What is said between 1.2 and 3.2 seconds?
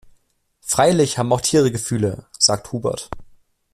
auch Tiere Gefühle, sagt Hubert.